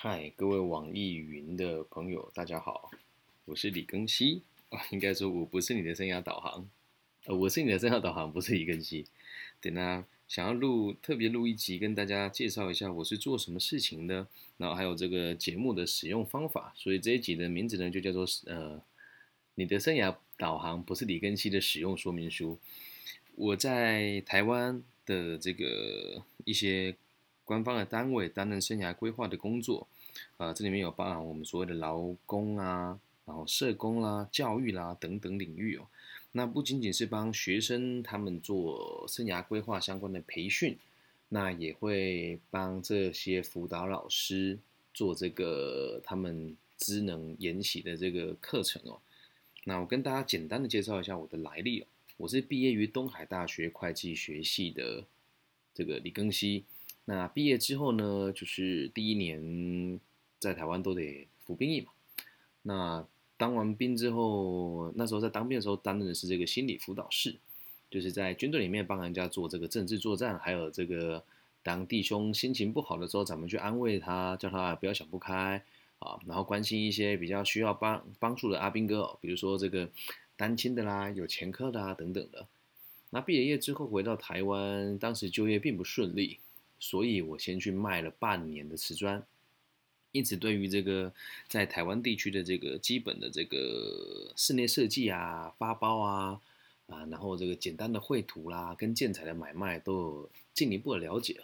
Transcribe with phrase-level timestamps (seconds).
[0.00, 2.88] 嗨，各位网易云的朋友，大家好，
[3.46, 6.70] 我是李庚希啊，应该说我不是你的生涯导航，
[7.24, 9.06] 呃，我是你的生涯导航，不是李庚希。
[9.60, 18.80] 等下想要录特别录一集，跟大家介绍一下我是做什么事情的，然后还有这个节目的使用方法，所以这一集的名字呢就叫做呃，
[19.56, 22.56] 你的生涯导航不是李庚希的使用说明书。
[23.34, 26.94] 我在台湾的这个一些。
[27.48, 29.88] 官方的单位担任生涯规划的工作，
[30.36, 35.86] 啊，这里面有包含我们所谓的劳工啊，然后社工啦、教育啦等等领域哦。
[36.32, 40.76] 那不仅仅是帮学生他们做生涯规划相关的培训，
[41.30, 44.58] 那也会帮这些辅导老师
[44.92, 49.00] 做这个他们职能研习的这个课程哦。
[49.64, 51.86] 那我跟大家简单的介绍一下我的来历哦，
[52.18, 55.02] 我是毕业于东海大学会计学系的
[55.72, 56.64] 这个李庚希。
[57.10, 59.98] 那毕业之后呢，就是第一年
[60.38, 61.88] 在台湾都得服兵役嘛。
[62.60, 63.02] 那
[63.38, 67.36] 当完兵之后，那时候在当兵的时候担任的是这个心理辅导室，
[67.90, 71.24] 就是在军队里面帮人家做这个政治作战，还有这个
[71.62, 75.64] 当弟兄心情不好的时候，咱们去安慰他，叫他不要想不开
[76.00, 79.88] 啊，然后关心一些比较需要帮帮助的阿兵哥，比如说这个
[80.36, 82.46] 单亲的啦、有前科的啊等等的。
[83.08, 86.38] 那毕了业之后回到台湾，当时就业并不顺利。
[86.80, 89.24] 所以我先去卖了半年的瓷砖，
[90.12, 91.12] 因此对于这个
[91.48, 96.40] 在台湾地区的这个基本的这个室内设计啊、发包啊
[96.86, 101.40] 啊，然后这个简单的绘图啦、跟建材的买卖都有进一步的了解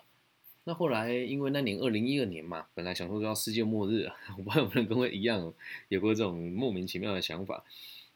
[0.64, 5.52] 那后来因为那年二零一二年嘛，本来想说要世界末日， 我不知道有没有跟我一样
[5.88, 7.62] 有过这种莫名其妙的想法，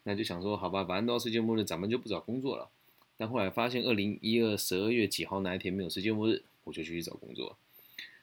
[0.05, 2.71] 那就想说好吧，反正都要世界末日，咱们就不找工作了。
[3.19, 6.43] 但后来发现二零一二十二月几号那一天没有世界末日。
[6.69, 7.57] 我就去找工作，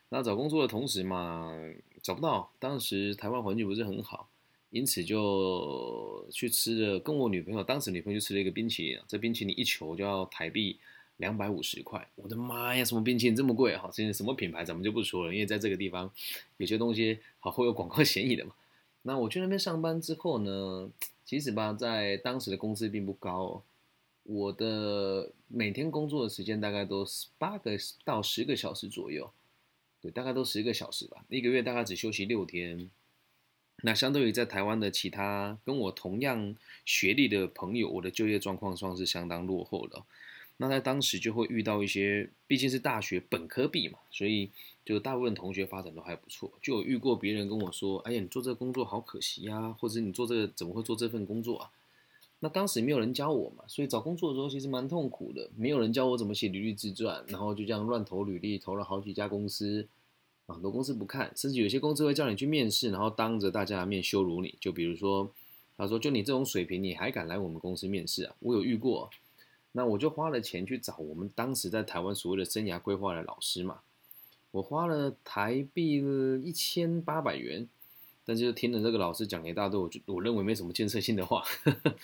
[0.09, 1.51] 那找工作的同时嘛，
[2.03, 2.51] 找不到。
[2.59, 4.29] 当时台湾环境不是很好，
[4.69, 6.99] 因此就去吃了。
[6.99, 10.77] 跟我女朋友，当时女朋友就吃了一个冰淇淋，这冰淇淋一球就要台币
[11.17, 12.07] 两百五十块。
[12.15, 13.75] 我的妈呀，什么冰淇淋这么贵？
[13.75, 16.11] 哈，现在什么品牌咱们就不说了，因为在这个地方
[16.57, 18.53] 有些东西好会有广告嫌疑的嘛。
[19.01, 20.91] 那我去那边上班之后呢，
[21.25, 23.63] 其实吧，在当时的工资并不高。
[24.27, 27.05] 我的每天工作的时间大概都
[27.37, 29.31] 八个到十个小时左右，
[30.01, 31.23] 对，大概都十个小时吧。
[31.29, 32.89] 一个月大概只休息六天。
[33.83, 40.03] 那相对于在台湾的其他跟我同样学历的朋友，我的就业状况算是相当落后的。
[40.57, 44.49] 那在当时就会遇到一些，毕竟是大学本科毕嘛，所以
[44.85, 46.51] 就大部分同学发展都还不错。
[46.61, 51.69] 就有遇过别人跟我说：“哎呀，你做这个工作好可惜呀，或者你做这个怎么会做这份工作啊？”
[52.39, 55.49] 那当时没有人教我嘛，所以找工作的时候其实蛮痛苦的。
[55.55, 59.87] 没有人教我怎么写履历自传，然后就这样乱投履历，投了好几家公司，
[60.45, 64.55] 很多公司不看，甚至有些公司会叫你去面试，然后当着大家的面羞辱你。
[64.59, 65.31] 就比如说，
[65.75, 69.09] 他说：“就你这种水平，你还敢来我们公司面试啊？”我有遇过，
[69.71, 73.79] 那我就花了钱去找我们当时在台湾所谓的生涯规划的老师嘛，
[74.51, 76.03] 我花了台币
[76.43, 77.67] 一千八百元。
[78.27, 81.45] 但是听了这个老师讲一大堆，我就我认为没什么建设性的话，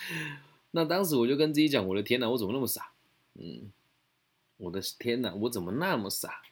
[0.70, 2.92] 那当时我就跟自己讲：我的天哪，我怎么那么傻？
[3.34, 3.72] 嗯，
[4.58, 6.42] 我的天哪，我怎么那么傻？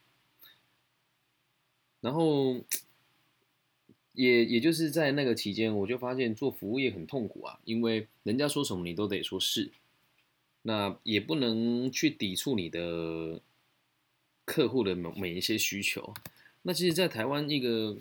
[2.00, 2.64] 然后
[4.14, 9.70] 也也就是在那个期间，我就发现做服务业很痛苦啊，因为人家说什么你都得说是，
[10.62, 13.40] 那也不能去抵触你的
[14.44, 16.12] 客户的每每一些需求。
[16.62, 17.96] 那其实，在台湾一个。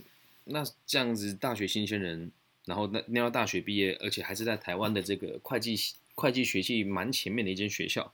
[0.49, 2.31] 那这样子，大学新鲜人，
[2.65, 5.75] 然后那那要大学毕业，而且还是在台湾的这个会计
[6.15, 8.13] 会计学系蛮前面的一间学校，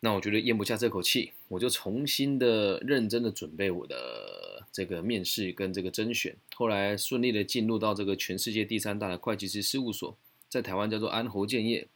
[0.00, 10.16] 那我觉得咽不下这口气，我就重新的认真的准备我的这个面试跟这个甄选，后来顺利的进入到这个全世界第三大的会计师事务所，
[10.48, 11.86] 在台湾叫做安侯建业，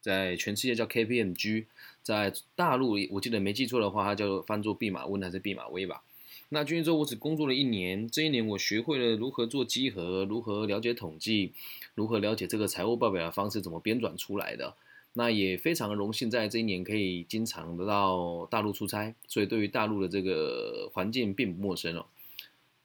[0.00, 1.66] 在全世界叫 KPMG，
[2.02, 6.02] 在大陆我记得没记错的话，它叫做翻作弼马温还是弼马威吧。
[6.50, 8.08] 那军之后，我只工作了一年。
[8.08, 11.52] 这一年，我学会了如何做稽核，如何了解统计，
[11.94, 14.74] 如何了解这个财务报表的方式怎么编转出来的。
[15.12, 22.06] 那也非常荣幸，在这一年可以经常的到大陆出差，所以对于大陆的这个环境并不陌生哦。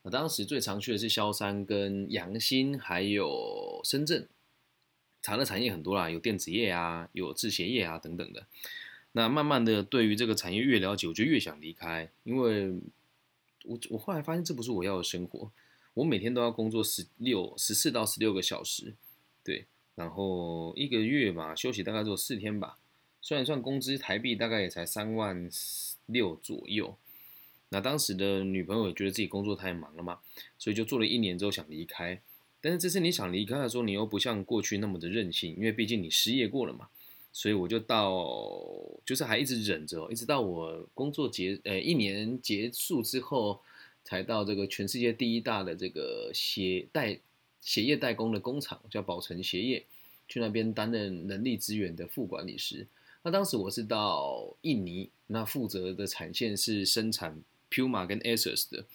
[0.02, 4.28] 那当时最常去的是萧山、跟阳新，还有深圳。
[5.22, 8.46] 茶的产业很多啦，有电子业啊，有制鞋业啊等等的。
[9.14, 12.74] 那慢慢的，对于这个产业越了解，我就越想离开，因为。
[13.66, 15.52] 我我后来发现这不是我要的生活，
[15.94, 18.96] 我每天都要工作十六十四到十六个小时，
[19.44, 19.66] 对，
[19.96, 22.78] 然后一个月吧休息大概只有四天吧，
[23.22, 25.50] 算一算工资台币大概也才三万
[26.06, 26.98] 六左右，
[27.70, 30.20] 那当时的女朋友也觉得自己工作太忙了嘛，
[30.58, 32.22] 所以就做了一年之后想离开。
[32.62, 36.88] 但是这次你想离开的时候，你又不像过去那么的任性，因为毕竟你失业过了嘛。
[37.36, 38.24] 所以我就到，
[39.04, 43.60] 就是还一直忍着，一直到我工作结，呃，一年结束之后，
[44.04, 47.20] 才到这个全世界第一大的这个鞋代
[47.60, 49.84] 鞋业代工的工厂，叫宝成鞋业，
[50.28, 52.86] 去那边担任人力资源的副管理师。
[53.24, 57.42] 那当时我是到印尼，那负责的产线是生产
[57.72, 58.86] Puma 跟 Asos 的。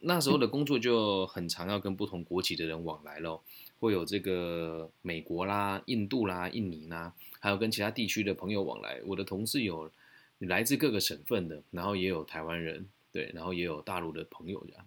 [0.00, 3.42] 那时候的工作就很常要跟不同国籍的人往来咯，
[3.80, 7.12] 会有这个美国啦、印度啦、印尼啦。
[7.40, 9.90] 还有跟其他地区的朋友往来，我的同事有
[10.38, 14.86] 来自各个省份的，然后也有台湾人，对，然后也有大陆的朋友这样。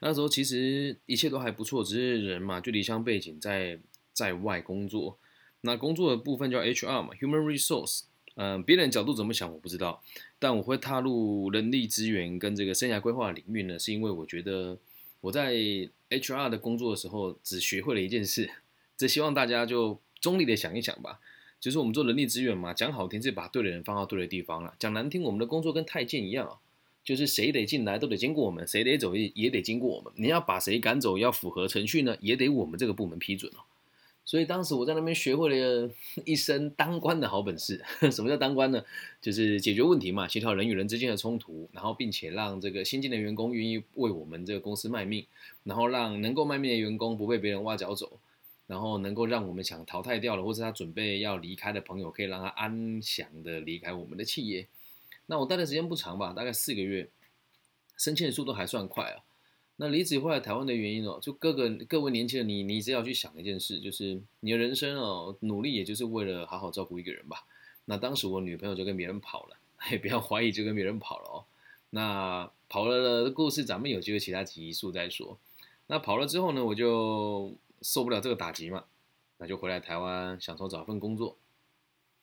[0.00, 3.78] 那时候其实一切都还不错，只是人嘛，就离乡背景，在
[4.12, 5.16] 在外工作。
[5.60, 8.02] 那工作的部分叫 HR 嘛，Human Resource。
[8.34, 10.02] 嗯，别人角度怎么想我不知道，
[10.38, 14.78] 但我会踏入人力资源跟这个生涯规划领域呢，是因为我觉得
[15.22, 15.54] 我在
[16.10, 18.50] HR 的工作的时候，只学会了一件事，
[18.96, 19.98] 只希望大家就。
[20.22, 21.18] 中立的想一想吧，
[21.58, 26.60] 就是我们做人力资源嘛，讲好听是把对的人放到对的地方了，讲难听，我们的工作跟太监一样啊，
[27.02, 30.12] 就是谁得进来都得经过我们，谁得走也也得经过我们。
[30.14, 33.64] 你要把谁赶走，要符合程序呢，也得我们这个部门批准哦。
[34.24, 35.90] 所以当时我在那边学会了
[36.24, 37.82] 一身当官的好本事。
[38.10, 38.84] 什么叫当官呢？
[39.20, 45.26] 就是解决问题嘛，协调人与人之间的冲突，然后并且让这个新进的员工愿意为我们这个公司卖命，
[45.64, 48.18] 然后让能够卖命的员工不被别人挖角走。
[48.68, 54.66] 然后能够让我们想淘汰掉了，或者他准备要离开的朋友，可以让他安详的离开我们的企业。
[55.26, 57.10] 那我待的时间不长吧，大概四个月，
[57.98, 59.20] 升迁的速度还算快啊。
[59.82, 67.44] 那离职回来台湾的原因哦，就各个各位年轻人，你你只要去想一件事，就是你的人生哦，努力也就是为了好好照顾一个人吧。
[67.86, 69.56] 那当时我女朋友就跟别人跑了，
[69.90, 71.44] 也不要怀疑就跟别人跑了哦。
[71.90, 75.36] 那跑了的故事，咱们有机会其他集数再说。
[75.88, 77.54] 那跑了之后呢，我就。
[77.84, 78.84] 受不了这个打击嘛，
[79.38, 81.36] 那就回来台湾，想说找份工作。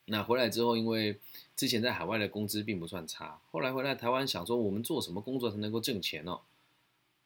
[0.06, 1.20] 那回来之后，因为
[1.54, 6.40] 之前在海外的工资并不算差，后来回来台湾想说，我们做什么工作才能够挣钱呢？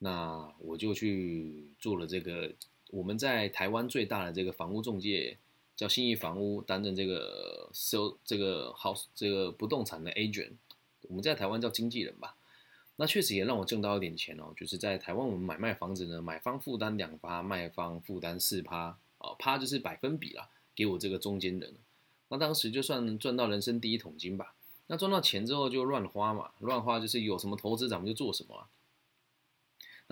[0.03, 2.51] 那我就去做了这个
[2.91, 5.38] 我们在台湾最大的这个房屋中介，
[5.77, 10.51] 叫新义房屋，担任这个收这个 house 这个不动产的 agent，
[11.03, 12.35] 我们在台湾叫经纪人吧。
[12.97, 21.73] 那确实也让我挣到一点钱哦，就是在台湾我们买卖房子呢，买方负担两趴，卖方负担四趴，哦，趴就是百分比啦，给我这个中间人。
[22.27, 24.53] 那当时就算赚到人生第一桶金吧。
[24.88, 28.67] 那赚到钱之后就乱花嘛，乱花就是有什么投资咱们就做什么。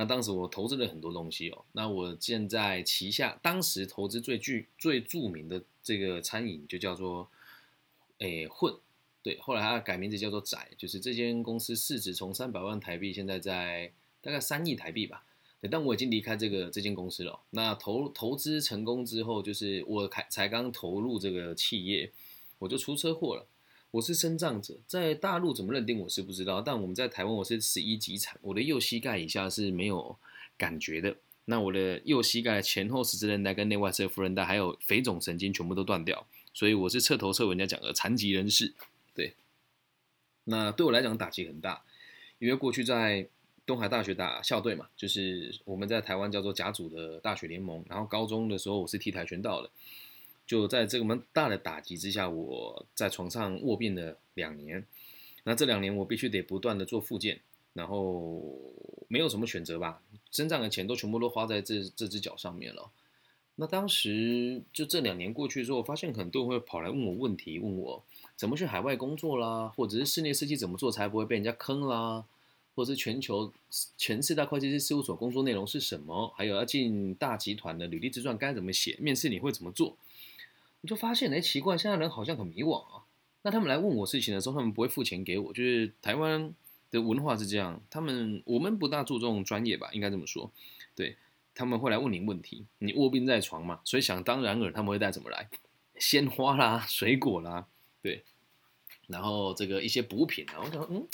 [0.01, 1.63] 那当时我投资了很多东西哦。
[1.73, 7.29] 那我现在旗下当时投资最具最著名的这个餐饮就叫做，
[8.17, 8.73] 诶混。
[9.21, 15.23] 对，后来它改名字叫做窄，就是这间公司市值从三百万台币，现在在大概三亿台币吧。
[15.59, 17.39] 对，但我已经离开这个这间公司了。
[17.51, 22.11] 那投投资成功之后，就是我才才刚投入这个企业，
[22.57, 23.45] 我就出车祸了。
[23.91, 30.17] 我是生障者，在大陆怎么认定我是不知道，但我们在台湾我是十一级残，我的右膝盖以下是没有
[30.57, 31.17] 感觉的。
[31.45, 38.73] 那我的右膝盖前后十字韧带跟内外侧副韧带还有腓总神经全部都断掉，所以我是彻头彻尾人家讲的残疾人士。
[39.13, 39.33] 对，
[40.45, 41.83] 那对我来讲打击很大，
[42.39, 43.27] 因为过去在
[43.65, 47.83] 东海大学打校队嘛，就是我们在台湾叫做甲组的大学联盟。
[47.89, 49.69] 然后高中的时候我是踢跆拳道的，
[50.51, 54.85] 就在这个蛮大的打击之下，我在床上卧病了两年。
[55.45, 57.39] 那这两年我必须得不断的做复健，
[57.71, 58.43] 然后
[59.07, 62.91] 没有什么选择吧，身上的钱都全部都花在这这只脚上面了。
[63.55, 68.03] 那当时就这两年过去之后，发现很多人会跑来问我问题，问我。
[68.35, 72.25] 怎么去海外工作啦，或者是室内设计怎么做才不会被人家坑啦，
[72.75, 73.53] 或者是全球
[73.97, 76.33] 全四大会计师事务所工作内容是什么？
[76.35, 78.97] 还有要进大集团的履历自传该怎么写？
[78.99, 79.95] 面试你会怎么做？
[80.81, 83.03] 你就发现，哎，奇怪，现在人好像很迷惘啊。
[83.43, 86.53] 那他们来问我事情的时候，他们不会付钱给我，就是台湾
[86.89, 90.51] 的文化是这样，他们我们不大注重专业吧，应该这么说。
[90.95, 91.17] 对，
[91.55, 95.49] 他们会来问你问题，你卧病在床嘛，所以想当然尔，他们会带什么来？
[95.97, 97.67] 鲜花啦，水果啦。
[98.01, 98.23] 对，
[99.07, 101.07] 然后这个一些补品啊，我想，嗯，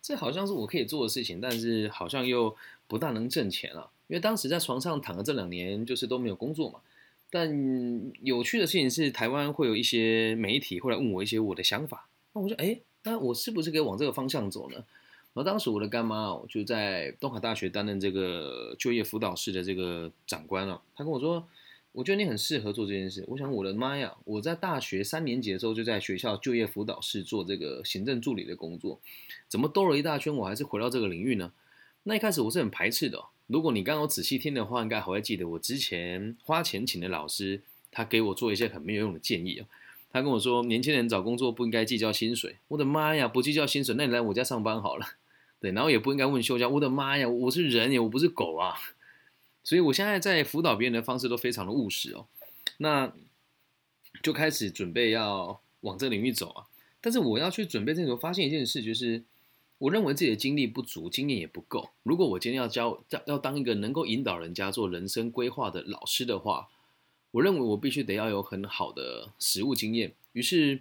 [0.00, 6.80] 这好像是我可以做的事情，但是好像又不大能挣钱了，因为当时在床上躺了这两年，就是都没有工作嘛。
[7.32, 14.76] 但有趣的事情是，台湾会有一些媒体会来问我一些我的想法，那我说，哎，那我是不是可以往这个方向走呢？
[14.76, 21.48] 然后当时我的干妈哦，就在东海大学担任这个就业辅导室的这个长官了，他跟我说。
[21.94, 23.22] 我觉得你很适合做这件事。
[23.28, 24.16] 我想，我的妈呀！
[24.24, 28.98] 我在大学三年级的时候就在学校就业辅导室做这个行政助理的工作，
[29.46, 31.52] 怎么兜了一大圈，我还是回到这个领域呢？
[32.04, 33.22] 那一开始我是很排斥的。
[33.52, 39.68] 如果你刚好仔细听的话，应该还会记得我之前花钱请的老师，他给我做一些很没有用的建议啊。
[40.10, 42.56] 他跟我说，年轻人找工作不应该计较薪水。
[42.68, 45.06] 我的妈呀，不计较薪水，那你来我家上班好了。
[45.60, 46.66] 对，然后也不应该问休假。
[46.66, 48.74] 我的妈呀，我是人耶，我不是狗啊。
[49.62, 52.26] 所以，我现在在辅导别人的方式都非常的务实哦。
[52.78, 53.12] 那
[54.22, 56.64] 就开始准备要往这领域走啊。
[57.00, 59.22] 但是，我要去准备这时候，发现一件事，就是
[59.82, 61.90] 我认为自己的精力不足，经验也不够。
[62.04, 66.68] 如果我今天要教、要要当一个能够引导人家做人生规划的老师的话，
[67.32, 70.12] 我认为我必须得要有很好的实务经验。
[70.34, 70.78] 于是，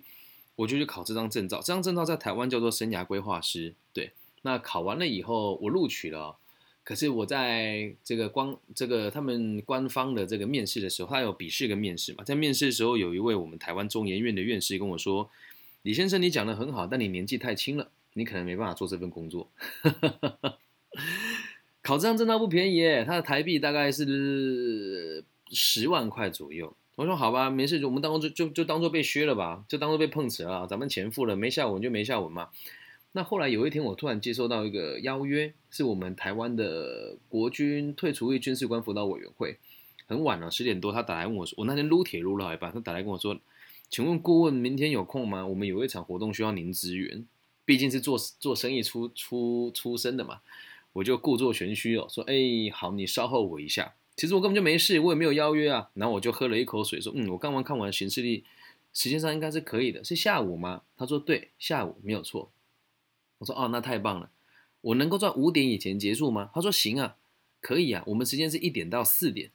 [0.55, 1.57] 我就去考这张证照。
[1.57, 3.73] 这张证照在台湾叫做生涯规划师。
[3.91, 4.11] 对，
[4.43, 6.37] 那考完了以后，我录取了。
[6.83, 12.23] 可是我在这个官这个他们官方的这个面试的时候，他有笔试跟面试嘛。
[12.23, 15.27] 在面试的时候，有一位我们台湾中研院的院士跟我说
[15.81, 19.49] ：“李先生，你讲的很好，但你年纪太轻了，你可能没办法做这份工作。
[21.83, 26.75] ”考这张证照不便宜，他的台币大概是十万块左右。
[26.95, 30.67] 我说：“好吧，没事，我们当做就就就当做被削了吧，就当做被碰瓷了。
[30.67, 32.49] 咱们钱付了，没下文就没下文嘛。”
[33.13, 39.57] 那后来有一天，我突然接收到一个邀约，是我们台湾的国军退出役军事官辅导委员会，
[40.05, 43.37] 很晚了，十点多，他打来问我说，我那天撸铁撸了一半，他打来跟我说，
[43.89, 45.45] 请问顾问明天有空吗？
[45.45, 47.25] 我们有一场活动需要您支援，
[47.71, 50.41] 毕竟是做做生意出出出身的嘛，
[50.91, 52.33] 我就故作玄虚哦，说，哎，
[52.73, 58.43] 好，你稍后我一下，其实我根本就没事，我也没有邀约啊，然后我就喝了一口水，说，嗯，我刚刚看完行事历，
[58.91, 60.81] 时间上应该是可以的，是下午吗？
[60.97, 62.51] 他说对，下午没有错。
[63.37, 64.29] 我说哦，那太棒了，
[64.81, 66.49] 我能够在五点以前结束吗？
[66.53, 67.15] 他说行啊，
[67.61, 69.51] 可以啊，我们时间是一点到四点。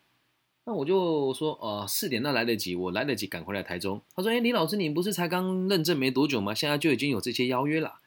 [0.65, 4.01] 那我就说哦，四点那来得及，我来得及赶回来台中。
[4.15, 6.55] 他说哎，李老师，你不是才刚认证没多久吗？
[6.55, 8.01] 现在就已经有这些邀约了。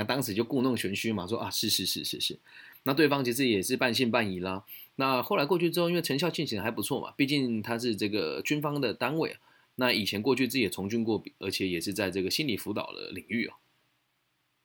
[0.00, 2.38] 那当时就故弄玄虚嘛，说啊是是是是是。
[2.84, 4.64] 那对方其实也是半信半疑啦。
[4.96, 9.36] 那后来过去之后，因为成效进行的还不错嘛，毕竟他是这个军方的单位。
[9.74, 13.52] 那以前过去自己也从军过，而且也是在这个心理辅导的领域哦。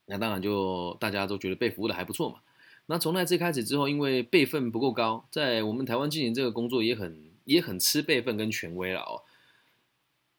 [0.06, 2.38] 那当然就大家都觉得被服务的还不错嘛。
[2.86, 9.20] 那从那次开始之后，因为辈分不够高，在我们台湾进行这个工作也很也很吃辈分跟权威了哦。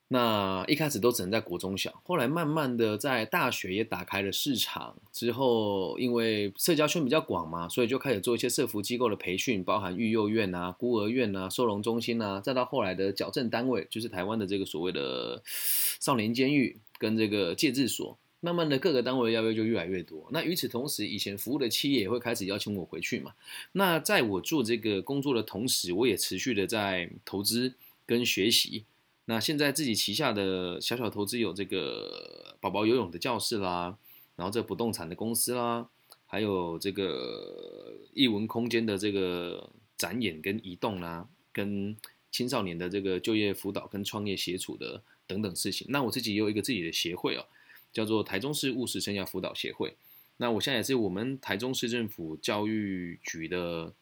[0.08, 18.16] 那一开始都只能在国中小，后来慢慢的在大学也打开了市场之后，因为社交圈比较广嘛，所以就开始做一些社服机构的培训，包含育幼院啊、孤儿院啊、收容中心啊，再到后来的矫正单位，就是台湾的这个所谓的少年监狱跟这个戒治所。
[18.38, 20.28] 慢慢的，各个单位的邀约就越来越多。
[20.30, 23.32] 那与此同时，以前服务的企业也会开始邀请我回去嘛。
[23.72, 27.74] 那在我做这个工作的同时，我也持续的在投资
[28.06, 28.84] 跟学习。
[29.26, 33.96] 那现在自己旗下的小小投资有这个宝宝游泳的教室啦，
[34.34, 35.88] 然后这不动产的公司啦，
[36.26, 41.96] 还有这个艺文空间的这个展演跟移动啦，跟
[42.32, 45.86] 青少年的这个就业辅导跟创业协助的等等事情。
[45.90, 47.46] 那我自己也有一个自己的协会哦。
[47.92, 49.96] 叫做台中市务实生涯辅导协会，
[50.36, 53.94] 那我现在也是我们台中市政府教育局的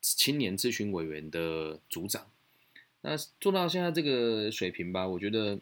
[0.00, 2.28] 青年咨询委员的组长。
[3.02, 5.60] 那做到现在这个水平吧，我觉得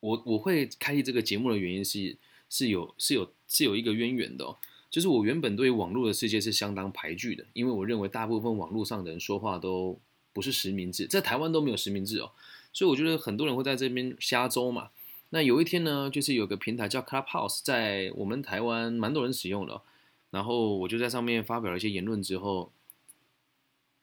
[0.00, 2.16] 我我会开立这个节目的原因是
[2.48, 4.56] 是有是有是有一个渊源的，哦。
[4.90, 9.98] 就是我原本对网络的世界是相当排拒的，因为我认为大部分网络上的人说话都
[10.32, 12.30] 不是实名制，在台湾都没有实名制哦，
[12.72, 14.90] 所以我觉得很多人会在这边瞎诌嘛。
[15.30, 19.82] 那有一天呢，就是有个平台叫 Clubhouse，在我们台湾蛮多人使用的，
[20.30, 22.70] 然后我就在上面发表了一些言论之后，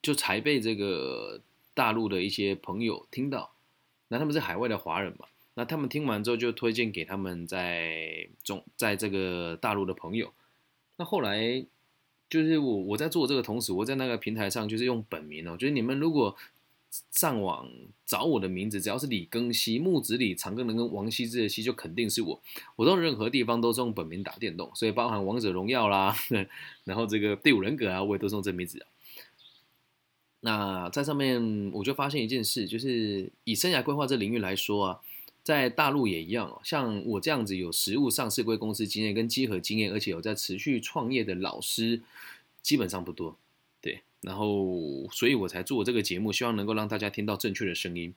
[0.02, 1.40] 就才被这个
[1.74, 3.52] 大陆的一些朋友听到。
[4.08, 5.26] 那他们是海外的华人嘛？
[5.54, 10.32] 那他们听完之后就推荐给他们在中在这个大陆的朋友。
[10.96, 11.64] 那后来
[12.28, 16.36] 就是我我在做这个同时，我在那个平台上就是用本名哦，就是你们如果。
[17.10, 17.70] 上网
[18.04, 22.38] 找我的名字，只要是李庚希，木子李，长庚能跟王羲之的羲，就肯定是我。
[22.76, 26.14] 我到任何地方都是用本名打电动，所以包含王者荣耀啦，
[26.84, 28.84] 然后这个第五人格啊，我也都是用这名字。
[30.44, 35.00] 那在上面我就发现一件事，就是以生涯规划这领域来说啊，
[35.42, 42.02] 在大陆也一样，像我这样子有实物上市贵公司经验跟集合经验，而且有在持续创业的老师，
[42.60, 43.36] 基本上不多。
[43.80, 48.14] 对然后，所以我才做这个节目，希望能够让大家听到正确的声音。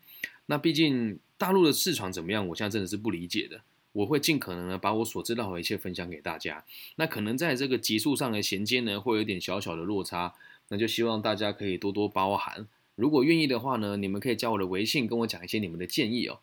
[0.48, 3.62] 那毕竟大陆的市场怎么样，我现在真的是不理解的。
[3.92, 6.64] 我会尽可能的把我所知道的一切分享给大家。
[6.98, 10.34] 那可能在这个级数上的衔接呢，会有点小小的落差，
[10.70, 12.68] 那就希望大家可以多多包涵。
[12.96, 16.40] 如果愿意的话呢，你们可以加我的微信，跟我讲一些你们的建议哦。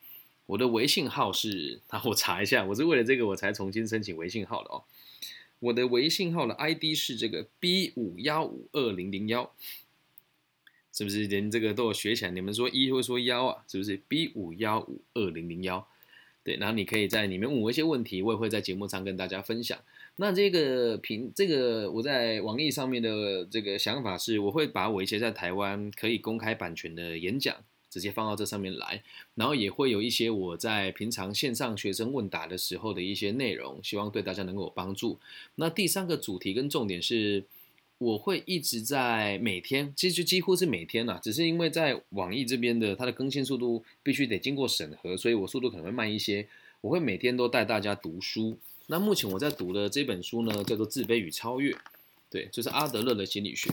[0.47, 4.85] 我的微信号是， 啊，我查一下，我是为了这个我才重新申请微信号的哦。
[5.61, 9.53] 我的微信号的 ID 是这个 B 五幺五二零零幺，
[10.93, 12.31] 是不是连这个都有学起来？
[12.33, 13.65] 你们说一会说幺啊？
[13.69, 15.87] 是不是 B 五幺五二零零幺？
[16.45, 19.79] 对，然后你可以在里面问我一些问题，我也会在节目上跟大家分享。
[20.23, 27.57] 那这个评这个我在网易上面的这个想法是，我会把我一些在台湾可以公开版权的演讲。
[27.91, 29.03] 直接放到这上面来，
[29.35, 35.19] 然后也会有一些我在平常线上学生问答的时候的一些内容，希望对大家能够有帮助。
[35.57, 37.45] 那第三个主题跟重点是，
[37.99, 46.49] 我会一直在每天，其实几乎是每天啦，只是因为在网易这边的它的更新速度必须得经过审核，所以我速度可能会慢一些。
[46.81, 48.57] 我会每天都带大家读书。
[48.93, 51.73] 那目前我在读的这本书呢，叫做《自卑与超越》，
[52.29, 53.71] 对，就是阿德勒的心理学。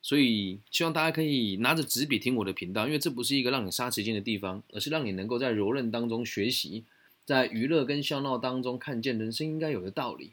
[0.00, 6.84] 所以希望大家可以拿着纸笔听我的频道，因为这不是一个让你杀时间的地方，而是让你能够在柔韧当中学习，
[7.24, 10.30] 在娱乐跟笑闹当中看见人生应该有的道理。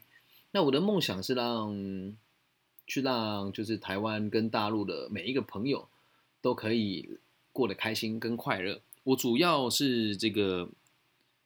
[0.52, 2.16] 那我的梦想是让，
[2.86, 5.88] 去让就是台湾跟大陆的每一个朋友
[6.40, 7.18] 都可以
[7.52, 8.80] 过得开心跟快乐。
[9.02, 10.68] 我主要是这个。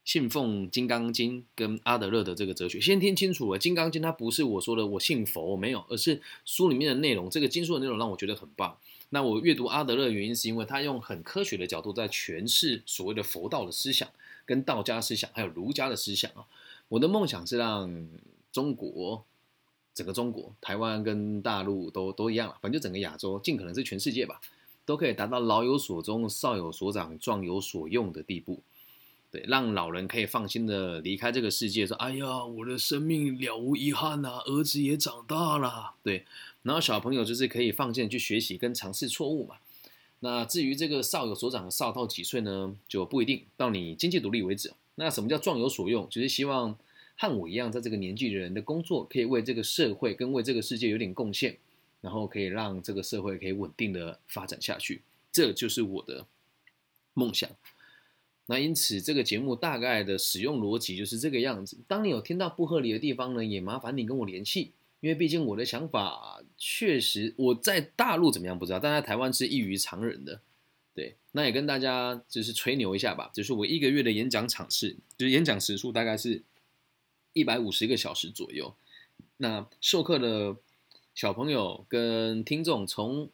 [0.05, 7.27] 信奉《金刚经》跟阿德勒的这个哲学，先听清楚了，《金刚经》它不是我说的我信佛没有，而是书里面的内容。
[7.27, 8.77] 这个经书的内容让我觉得很棒。
[9.09, 14.07] 那我阅读阿德勒的原因是因为他用很科学的角度在诠释所谓的佛道的思想、
[14.45, 16.45] 跟道家思想，还有儒家的思想啊。
[16.87, 18.07] 我的梦想是让
[18.51, 19.23] 中国
[19.95, 24.39] 整个中国、台湾跟大陆都都一样了，反正就整个亚洲，尽可能是全世界吧，
[24.85, 28.61] 都可以达到老有所终、少有所长、壮有所用的地步。
[29.47, 36.25] 让老人可以放心的离开这个世界，说：“哎呀，我的生命了无遗憾呐，儿子也长大了。”对，
[36.63, 39.55] 然后小朋友就是可以放心去学习跟尝试错误嘛。
[40.19, 44.73] 那至于这个少有所长的少到几岁呢，就不一定，到你经济独立为止。
[44.95, 46.07] 那什么叫壮有所用？
[46.09, 46.75] 就是希望
[47.17, 51.57] 和我一样，在这个年纪的人的工作可以为这个社会跟为这个世界有点贡献，
[52.01, 55.01] 然后可以让这个社会可以稳定的发展下去，
[55.31, 56.25] 这就是我的
[57.13, 57.49] 梦想。
[58.47, 61.77] 那因此，这个节目大概的使用逻辑就是这个样子。
[61.87, 70.41] 当你有听到不合理的地方呢，也麻烦你跟我联系，因为毕竟我的想法确实我在大陆怎么样不知道，但在台湾是异于常人的。
[70.93, 76.43] 对，那也跟大家就是吹牛一下吧，就是我一个月的演讲场次，就是演讲时数大概是
[77.33, 78.75] 一百五十个小时左右。
[79.37, 80.55] 那授课的
[81.13, 83.29] 小朋友跟听众从。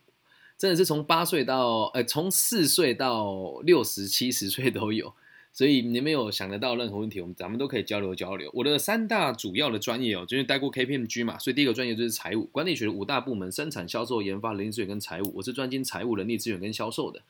[0.62, 5.12] 真的是从八岁到，呃，从四岁到六十七十岁都有，
[5.52, 8.48] 所以你们有想得到任何问题，我们咱们都可以交流交流。
[8.54, 15.32] 我的三大主要的专业哦，就是待过 KPMG 嘛，所以第一个专业就是财务管理学的五大部门：生产、销售、研发、人力资源跟财务。
[15.38, 17.24] 我是专精财务、人力资源跟销售的。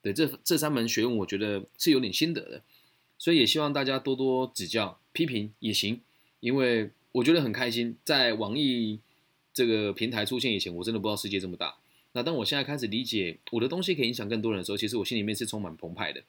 [0.00, 2.62] 对，这这三门学问，我觉得是有点心得的，
[3.18, 6.00] 所以也希望大家多多指教、批评也行，
[6.40, 7.98] 因为我觉得很开心。
[8.02, 9.00] 在网易
[9.52, 11.74] 这个平台出现以前，我真的不知道世界这么大。
[12.12, 16.22] 那当我现在开始理解我的东西可以影响更多人的时候，其实我心里面是充满澎湃的。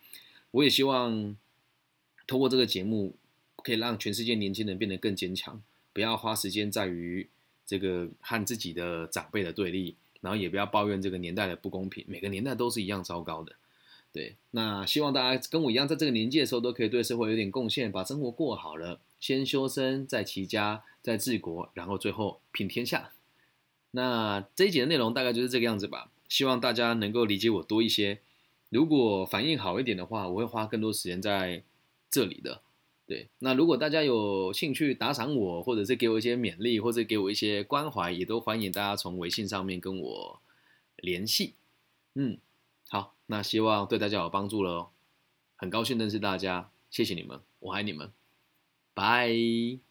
[0.51, 1.35] 我也希望
[2.27, 3.15] 通过这个节目，
[3.57, 5.61] 可以让全世界年轻人变得更坚强，
[5.93, 7.27] 不要花时间在于
[7.65, 12.03] 这个和自己的长辈的对立，然后也不要抱怨这个年代的不公平。
[12.07, 13.55] 每个年代都是一样糟糕的。
[14.13, 23.11] 对，那希望大家跟我一样，在这个年纪的时候，都可以对社会有点贡献，把生活过好了，先修身，再齐家，再治国，然后最后平天下。
[23.91, 28.19] 那这一节的内容大概就是这个样子吧，希望大家能够理解我多一些。
[28.69, 31.63] 如果反应好一点的话，我会花更多时间在
[32.09, 32.61] 这里的。
[33.05, 40.41] 对，那如果大家有兴趣打赏我，或者是给我一些勉励，或者给我一些关怀，也都欢迎大家从微信上面跟我
[40.95, 41.55] 联系。
[42.15, 42.37] 嗯，
[42.89, 44.89] 好，那希望对大家有帮助了哦，
[45.57, 48.09] 很高兴认识大家，谢谢你们，我爱你们，
[48.93, 49.90] 拜。